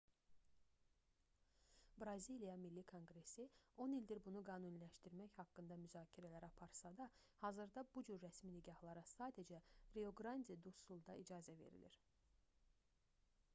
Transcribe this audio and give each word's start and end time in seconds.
braziliya 2.03 2.53
milli 2.61 2.83
konqresi 2.91 3.43
10 3.83 3.91
ildir 3.97 4.21
bunu 4.29 4.39
qanuniləşdirmək 4.47 5.35
haqqında 5.41 5.77
müzakirələr 5.83 6.47
aparsa 6.49 6.91
da 7.01 7.07
hazırda 7.43 7.83
bu 7.97 8.03
cür 8.09 8.21
rəsmi 8.25 8.53
nikahlara 8.55 9.03
sadəcə 9.13 9.59
rio-qrandi-du-sulda 9.99 11.17
icazə 11.25 11.55
verilir 11.63 11.99